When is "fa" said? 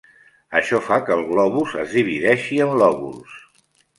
0.85-0.97